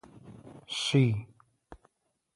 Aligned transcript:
Шъий. 0.79 1.13